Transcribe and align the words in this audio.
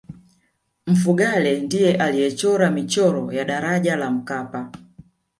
mfugale 0.87 1.59
ndiye 1.61 1.95
aliyechora 1.97 2.71
michoro 2.71 3.31
ya 3.33 3.45
daraja 3.45 3.95
la 3.95 4.11
mkapa 4.11 4.71